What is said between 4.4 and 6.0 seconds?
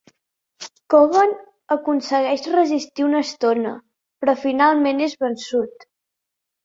finalment és vençut.